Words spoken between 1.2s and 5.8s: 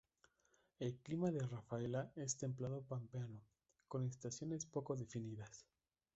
de Rafaela es templado pampeano, con estaciones poco definidas.